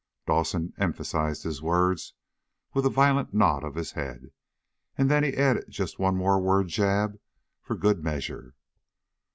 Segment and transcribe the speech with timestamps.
[0.25, 2.15] _"Dawson emphasized his words
[2.73, 4.31] with a violent nod of his head.
[4.97, 7.19] And then he added just one more word jab
[7.61, 8.55] for good measure.